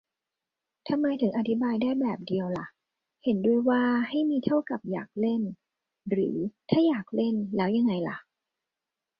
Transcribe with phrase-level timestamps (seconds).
[0.87, 2.67] ทำไมถึงอธิบายได้แบบเดียวล่ะ
[3.23, 5.41] เห็นด้วยว่าให้มี เท่ากับ อยากเล่น?
[6.09, 6.35] หรือ
[6.69, 8.17] ถ้าอยากเล่น แล้วยังไงล่ะ?